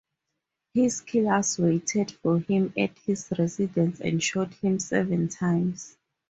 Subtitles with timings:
[0.73, 5.95] His killers waited for him at his residence and shot him seven times.